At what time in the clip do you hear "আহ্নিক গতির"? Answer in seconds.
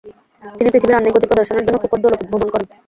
0.97-1.29